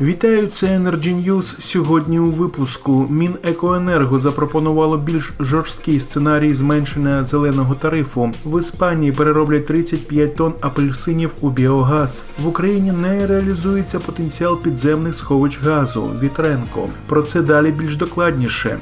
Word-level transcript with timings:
Вітаю, 0.00 0.46
це 0.46 0.66
Energy 0.66 1.24
News. 1.24 1.60
Сьогодні 1.60 2.18
у 2.18 2.30
випуску 2.30 3.06
Мінекоенерго 3.10 4.18
запропонувало 4.18 4.98
більш 4.98 5.32
жорсткий 5.40 6.00
сценарій 6.00 6.54
зменшення 6.54 7.24
зеленого 7.24 7.74
тарифу. 7.74 8.30
В 8.44 8.58
Іспанії 8.58 9.12
перероблять 9.12 9.66
35 9.66 10.36
тонн 10.36 10.52
апельсинів 10.60 11.30
у 11.40 11.50
біогаз. 11.50 12.22
В 12.42 12.46
Україні 12.48 12.92
не 12.92 13.26
реалізується 13.26 14.00
потенціал 14.00 14.62
підземних 14.62 15.14
сховищ 15.14 15.60
газу. 15.62 16.10
Вітренко. 16.22 16.88
Про 17.06 17.22
це 17.22 17.42
далі 17.42 17.72
більш 17.72 17.96
докладніше. 17.96 18.78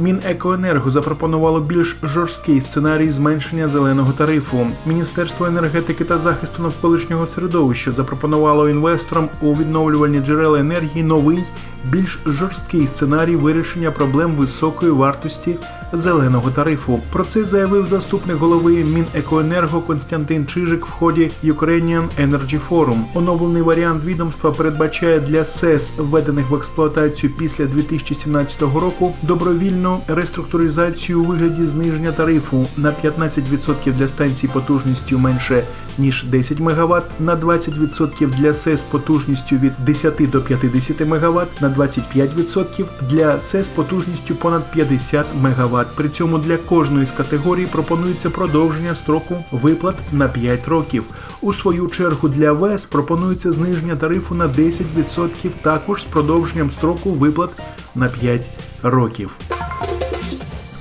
Мінекоенерго 0.00 0.90
запропонувало 0.90 1.60
більш 1.60 1.96
жорсткий 2.02 2.60
сценарій 2.60 3.10
зменшення 3.10 3.68
зеленого 3.68 4.12
тарифу. 4.12 4.66
Міністерство 4.86 5.46
енергетики 5.46 6.04
та 6.04 6.18
захисту 6.18 6.62
навколишнього 6.62 7.26
середовища 7.26 7.92
запропонувало 7.92 8.68
інвесторам 8.68 9.28
у 9.40 9.54
відновлювальні 9.54 10.20
джерела 10.20 10.60
енергії 10.60 11.02
новий 11.02 11.44
більш 11.84 12.18
жорсткий 12.26 12.86
сценарій 12.86 13.36
вирішення 13.36 13.90
проблем 13.90 14.30
високої 14.30 14.92
вартості 14.92 15.56
зеленого 15.92 16.50
тарифу. 16.50 17.00
Про 17.12 17.24
це 17.24 17.44
заявив 17.44 17.86
заступник 17.86 18.36
голови 18.36 18.84
Мінекоенерго 18.84 19.80
Константин 19.80 20.46
Чижик 20.46 20.86
в 20.86 20.90
ході 20.90 21.30
Ukrainian 21.44 22.02
Energy 22.20 22.60
Forum. 22.70 23.02
Оновлений 23.14 23.62
варіант 23.62 24.04
відомства 24.04 24.50
передбачає 24.50 25.20
для 25.20 25.44
СЕС, 25.44 25.92
введених 25.98 26.50
в 26.50 26.54
експлуатацію 26.54 27.32
після 27.38 27.64
2017 27.64 28.62
року, 28.62 29.14
добровільну 29.22 30.00
реструктуризацію 30.08 31.20
у 31.20 31.24
вигляді 31.24 31.66
зниження 31.66 32.12
тарифу 32.12 32.66
на 32.76 32.92
15% 33.04 33.92
для 33.92 34.08
станцій 34.08 34.48
потужністю 34.48 35.18
менше 35.18 35.64
ніж 35.98 36.24
10 36.24 36.60
МВт, 36.60 37.20
на 37.20 37.36
20% 37.36 38.26
для 38.26 38.54
СЕС 38.54 38.84
потужністю 38.84 39.56
від 39.56 39.72
10 39.78 40.30
до 40.30 40.40
50 40.40 41.00
МВт, 41.00 41.60
на 41.60 41.68
25% 41.70 42.84
для 43.10 43.40
СЕ 43.40 43.64
з 43.64 43.68
потужністю 43.68 44.34
понад 44.34 44.72
50 44.72 45.26
МВт. 45.42 45.86
При 45.94 46.08
цьому 46.08 46.38
для 46.38 46.56
кожної 46.56 47.06
з 47.06 47.12
категорій 47.12 47.66
пропонується 47.66 48.30
продовження 48.30 48.94
строку 48.94 49.44
виплат 49.50 49.96
на 50.12 50.28
5 50.28 50.68
років. 50.68 51.04
У 51.40 51.52
свою 51.52 51.88
чергу 51.88 52.28
для 52.28 52.52
ВЕС 52.52 52.84
пропонується 52.84 53.52
зниження 53.52 53.96
тарифу 53.96 54.34
на 54.34 54.48
10% 54.48 55.50
також 55.62 56.02
з 56.02 56.04
продовженням 56.04 56.70
строку 56.70 57.10
виплат 57.10 57.50
на 57.94 58.08
5 58.08 58.48
років. 58.82 59.30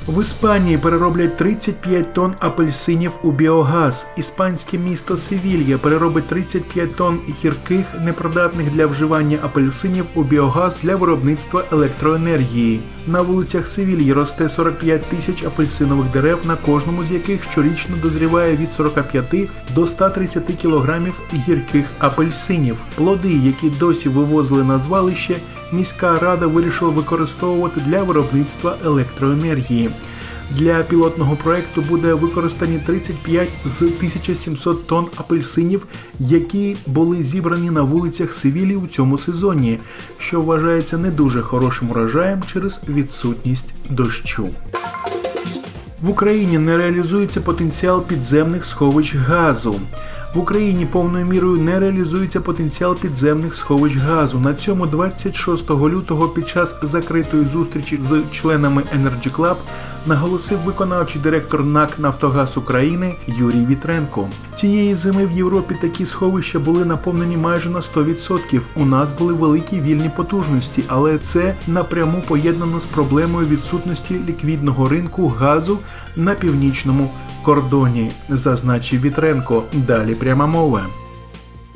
В 0.09 0.21
Іспанії 0.21 0.77
перероблять 0.77 1.37
35 1.37 2.13
тонн 2.13 2.33
апельсинів 2.39 3.11
у 3.23 3.31
біогаз. 3.31 4.07
Іспанське 4.17 4.77
місто 4.77 5.17
Севілья 5.17 5.77
переробить 5.77 6.27
35 6.27 6.95
тонн 6.95 7.19
гірких, 7.43 7.85
непридатних 8.01 8.71
для 8.71 8.87
вживання 8.87 9.37
апельсинів 9.43 10.05
у 10.15 10.23
біогаз 10.23 10.79
для 10.81 10.95
виробництва 10.95 11.63
електроенергії. 11.71 12.81
На 13.07 13.21
вулицях 13.21 13.67
Севільї 13.67 14.13
росте 14.13 14.49
45 14.49 15.05
тисяч 15.05 15.43
апельсинових 15.43 16.11
дерев, 16.11 16.39
на 16.45 16.55
кожному 16.55 17.03
з 17.03 17.11
яких 17.11 17.43
щорічно 17.51 17.95
дозріває 18.01 18.55
від 18.55 18.73
45 18.73 19.49
до 19.75 19.87
130 19.87 20.43
кілограмів 20.61 21.13
гірких 21.33 21.85
апельсинів. 21.99 22.77
Плоди, 22.95 23.33
які 23.33 23.69
досі 23.69 24.09
вивозили 24.09 24.63
на 24.63 24.79
звалище, 24.79 25.35
міська 25.73 26.19
рада 26.19 26.47
вирішила 26.47 26.91
використовувати 26.91 27.81
для 27.85 28.03
виробництва 28.03 28.77
електроенергії. 28.85 29.89
Для 30.51 30.83
пілотного 30.83 31.35
проекту 31.35 31.81
буде 31.81 32.13
використані 32.13 32.79
35 32.85 33.49
з 33.65 33.81
1700 33.81 34.87
тонн 34.87 35.07
апельсинів, 35.17 35.87
які 36.19 36.77
були 36.87 37.23
зібрані 37.23 37.69
на 37.69 37.81
вулицях 37.81 38.33
Севілі 38.33 38.75
у 38.75 38.87
цьому 38.87 39.17
сезоні, 39.17 39.79
що 40.17 40.41
вважається 40.41 40.97
не 40.97 41.11
дуже 41.11 41.41
хорошим 41.41 41.89
урожаєм 41.89 42.43
через 42.47 42.81
відсутність 42.87 43.73
дощу. 43.89 44.47
В 46.01 46.09
Україні 46.09 46.57
не 46.57 46.77
реалізується 46.77 47.41
потенціал 47.41 48.03
підземних 48.03 48.65
сховищ 48.65 49.15
газу. 49.15 49.75
В 50.33 50.39
Україні 50.39 50.85
повною 50.85 51.25
мірою 51.25 51.57
не 51.57 51.79
реалізується 51.79 52.41
потенціал 52.41 52.95
підземних 52.95 53.55
сховищ 53.55 53.95
газу. 53.97 54.39
На 54.39 54.53
цьому 54.53 54.85
26 54.85 55.69
лютого 55.69 56.27
під 56.27 56.49
час 56.49 56.75
закритої 56.81 57.45
зустрічі 57.45 57.97
з 57.97 58.23
членами 58.31 58.81
Energy 58.81 59.31
Club 59.31 59.55
наголосив 60.05 60.59
виконавчий 60.59 61.21
директор 61.21 61.65
НАК 61.65 61.99
Нафтогаз 61.99 62.57
України 62.57 63.13
Юрій 63.27 63.65
Вітренко. 63.65 64.27
Цієї 64.55 64.95
зими 64.95 65.25
в 65.25 65.31
Європі 65.31 65.75
такі 65.81 66.05
сховища 66.05 66.59
були 66.59 66.85
наповнені 66.85 67.37
майже 67.37 67.69
на 67.69 67.79
100%. 67.79 68.61
У 68.75 68.85
нас 68.85 69.11
були 69.11 69.33
великі 69.33 69.79
вільні 69.79 70.09
потужності, 70.15 70.83
але 70.87 71.17
це 71.17 71.53
напряму 71.67 72.21
поєднано 72.27 72.79
з 72.79 72.85
проблемою 72.85 73.47
відсутності 73.47 74.15
ліквідного 74.27 74.89
ринку 74.89 75.27
газу 75.27 75.79
на 76.15 76.33
північному 76.33 77.11
кордоні, 77.43 78.11
зазначив 78.29 79.01
Вітренко. 79.01 79.63
Далі 79.73 80.15
пряма 80.15 80.47
мова. 80.47 80.81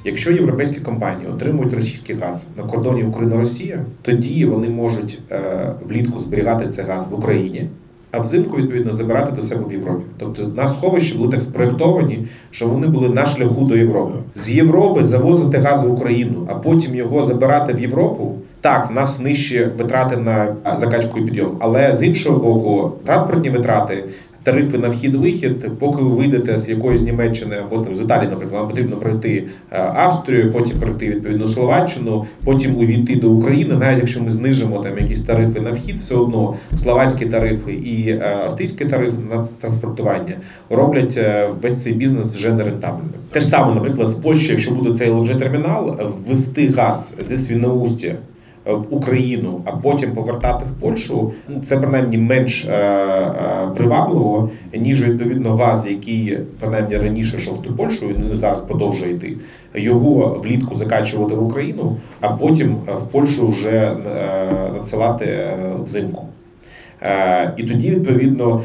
Якщо 0.06 0.31
європейські 0.31 0.79
компанії 0.79 1.29
отримують 1.29 1.73
російський 1.73 2.16
газ 2.16 2.45
на 2.57 2.63
кордоні 2.63 3.03
Україна-Росія, 3.03 3.85
тоді 4.01 4.45
вони 4.45 4.69
можуть 4.69 5.19
е, 5.31 5.73
влітку 5.83 6.19
зберігати 6.19 6.67
цей 6.67 6.85
газ 6.85 7.07
в 7.07 7.13
Україні, 7.13 7.69
а 8.13 8.19
взимку 8.19 8.57
відповідно 8.57 8.94
забирати 8.94 9.31
до 9.31 9.41
себе 9.41 9.62
в 9.69 9.72
Європі. 9.72 10.03
Тобто 10.18 10.47
на 10.56 10.68
сховищі 10.68 11.18
були 11.18 11.29
так 11.29 11.41
спроєктовані, 11.41 12.28
що 12.51 12.68
вони 12.68 12.88
були 12.88 13.09
на 13.09 13.25
шляху 13.25 13.66
до 13.66 13.75
Європи. 13.75 14.13
З 14.35 14.51
Європи 14.51 15.03
завозити 15.03 15.57
газ 15.57 15.84
в 15.84 15.91
Україну, 15.91 16.47
а 16.50 16.56
потім 16.56 16.96
його 16.96 17.24
забирати 17.24 17.74
в 17.74 17.79
Європу. 17.79 18.35
Так, 18.62 18.90
в 18.90 18.94
нас 18.94 19.19
нижчі 19.19 19.68
витрати 19.78 20.18
на 20.18 20.56
закачку 20.75 21.19
і 21.19 21.22
підйом, 21.22 21.57
але 21.59 21.96
з 21.96 22.03
іншого 22.03 22.40
боку, 22.40 22.91
транспортні 23.06 23.50
витрати, 23.50 24.03
тарифи 24.43 24.77
на 24.77 24.89
вхід-вихід, 24.89 25.79
поки 25.79 26.03
ви 26.03 26.09
вийдете 26.09 26.59
з 26.59 26.69
якоїсь 26.69 27.01
Німеччини 27.01 27.55
або 27.65 27.81
там 27.81 27.95
з 27.95 28.01
Італії, 28.01 28.29
наприклад, 28.29 28.61
вам 28.61 28.69
потрібно 28.69 28.95
пройти 28.95 29.43
е, 29.71 29.91
Австрію, 29.95 30.51
потім 30.51 30.79
пройти 30.79 31.07
відповідно 31.07 31.47
Словаччину, 31.47 32.25
потім 32.43 32.77
увійти 32.77 33.15
до 33.15 33.31
України. 33.31 33.75
Навіть 33.75 33.99
якщо 33.99 34.23
ми 34.23 34.29
знижимо 34.29 34.77
там 34.77 34.97
якісь 34.97 35.21
тарифи 35.21 35.61
на 35.61 35.71
вхід, 35.71 35.95
все 35.95 36.15
одно 36.15 36.55
словацькі 36.77 37.25
тарифи 37.25 37.73
і 37.73 38.09
е, 38.09 38.37
австрійські 38.45 38.85
тарифи 38.85 39.17
на 39.29 39.45
транспортування 39.61 40.33
роблять 40.69 41.17
е, 41.17 41.49
весь 41.61 41.83
цей 41.83 41.93
бізнес 41.93 42.35
вже 42.35 42.53
нерентабельним. 42.53 43.13
Те 43.31 43.39
ж 43.39 43.45
саме, 43.45 43.75
наприклад, 43.75 44.09
з 44.09 44.13
Польщі, 44.13 44.51
якщо 44.51 44.71
буде 44.71 44.93
цей 44.93 45.11
lng 45.11 45.39
термінал, 45.39 45.99
ввести 46.27 46.67
газ 46.67 47.13
зі 47.29 47.37
Свіноустя 47.37 48.15
в 48.66 48.84
Україну, 48.90 49.62
а 49.66 49.72
потім 49.72 50.12
повертати 50.12 50.66
в 50.66 50.81
Польщу, 50.81 51.31
це 51.63 51.78
принаймні 51.78 52.18
менш 52.18 52.66
е, 52.66 52.72
е, 52.72 53.34
привабливо, 53.75 54.50
ніж 54.74 55.03
відповідно 55.03 55.56
газ, 55.56 55.88
який 55.90 56.40
принаймні 56.59 56.97
раніше 56.97 57.38
йшов 57.38 57.62
до 57.62 57.74
Польщу, 57.74 58.07
він 58.07 58.38
зараз 58.38 58.62
продовжує 58.62 59.12
йти. 59.12 59.38
Його 59.75 60.41
влітку 60.44 60.75
закачувати 60.75 61.35
в 61.35 61.44
Україну, 61.44 61.97
а 62.22 62.29
потім 62.29 62.75
в 62.75 63.12
Польщу 63.12 63.47
вже 63.47 63.69
е, 63.69 63.96
надсилати 64.74 65.28
взимку. 65.84 66.25
І 67.57 67.63
тоді, 67.63 67.91
відповідно, 67.91 68.62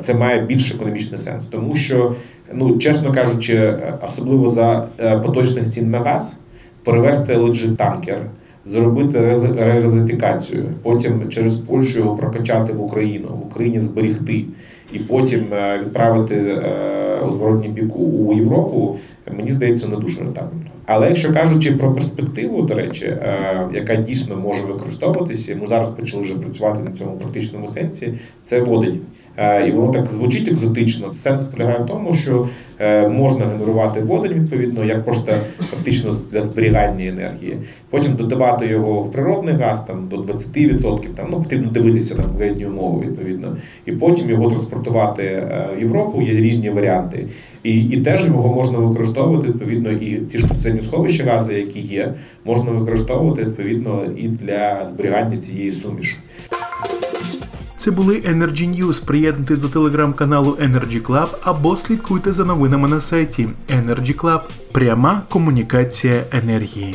це 0.00 0.14
має 0.14 0.40
більш 0.40 0.74
економічний 0.74 1.20
сенс, 1.20 1.44
тому 1.44 1.76
що, 1.76 2.14
ну 2.52 2.78
чесно 2.78 3.12
кажучи, 3.12 3.74
особливо 4.06 4.50
за 4.50 4.86
поточних 5.24 5.68
цін 5.68 5.90
на 5.90 5.98
газ, 5.98 6.36
перевести 6.84 7.36
lg 7.36 7.76
танкер 7.76 8.18
зробити 8.68 9.20
регазифікацію, 9.58 10.64
потім 10.82 11.28
через 11.28 11.56
Польщу 11.56 11.98
його 11.98 12.16
прокачати 12.16 12.72
в 12.72 12.82
Україну, 12.82 13.28
в 13.28 13.46
Україні 13.46 13.78
зберігти 13.78 14.44
і 14.92 14.98
потім 14.98 15.44
е, 15.52 15.78
відправити 15.78 16.34
е, 16.34 17.26
у 17.28 17.30
зворотній 17.30 17.68
бік 17.68 17.96
у 17.96 18.34
Європу. 18.34 18.96
Мені 19.36 19.50
здається, 19.50 19.88
не 19.88 19.96
дуже 19.96 20.18
рентабельно. 20.18 20.77
Але 20.90 21.08
якщо 21.08 21.32
кажучи 21.32 21.72
про 21.72 21.92
перспективу, 21.92 22.62
до 22.62 22.74
речі, 22.74 23.04
е, 23.04 23.68
яка 23.74 23.96
дійсно 23.96 24.36
може 24.36 24.62
використовуватися, 24.62 25.56
ми 25.60 25.66
зараз 25.66 25.90
почали 25.90 26.22
вже 26.22 26.34
працювати 26.34 26.80
на 26.84 26.90
цьому 26.90 27.16
практичному 27.16 27.68
сенсі, 27.68 28.14
це 28.42 28.60
водень. 28.60 29.00
І 29.68 29.70
воно 29.70 29.92
так 29.92 30.06
звучить 30.06 30.48
екзотично. 30.48 31.10
Сенс 31.10 31.44
полягає 31.44 31.78
в 31.78 31.86
тому, 31.86 32.14
що 32.14 32.48
Е, 32.80 33.08
можна 33.08 33.46
генерувати 33.46 34.00
водень 34.00 34.32
відповідно, 34.32 34.84
як 34.84 35.04
просто 35.04 35.32
фактично 35.58 36.10
для 36.32 36.40
зберігання 36.40 37.06
енергії. 37.06 37.56
Потім 37.90 38.14
додавати 38.14 38.66
його 38.66 39.02
в 39.02 39.12
природний 39.12 39.54
газ 39.54 39.84
там 39.84 40.08
до 40.08 40.16
20%, 40.16 41.08
там 41.14 41.26
ну 41.30 41.42
потрібно 41.42 41.70
дивитися 41.70 42.14
на 42.14 42.22
конкретні 42.22 42.66
умови 42.66 43.06
відповідно, 43.06 43.56
і 43.86 43.92
потім 43.92 44.30
його 44.30 44.50
транспортувати 44.50 45.22
е, 45.22 45.68
в 45.76 45.80
Європу. 45.80 46.22
Є 46.22 46.40
різні 46.40 46.70
варіанти, 46.70 47.26
і 47.62 47.84
і 47.84 48.00
теж 48.00 48.26
його 48.26 48.54
можна 48.54 48.78
використовувати 48.78 49.48
відповідно 49.48 49.90
і 49.90 50.16
ті 50.16 50.38
ж 50.38 50.46
підземні 50.78 50.82
сховища 50.82 51.24
газу, 51.24 51.52
які 51.52 51.80
є, 51.80 52.14
можна 52.44 52.70
використовувати 52.70 53.44
відповідно 53.44 54.04
і 54.16 54.28
для 54.28 54.86
зберігання 54.86 55.36
цієї 55.36 55.72
суміші. 55.72 56.16
Це 57.76 57.90
були 57.90 58.14
Energy 58.14 58.84
News. 58.84 59.04
Приєднуйтесь 59.04 59.58
до 59.58 59.68
телеграм-каналу 59.68 60.50
Energy 60.50 61.02
Club 61.02 61.28
або 61.42 61.76
слідкуйте 61.76 62.32
за 62.32 62.44
новинами 62.44 62.88
на 62.88 63.00
сайті 63.00 63.48
Energy 63.68 64.16
Club. 64.16 64.40
Пряма 64.72 65.22
комунікація 65.28 66.22
енергії. 66.32 66.94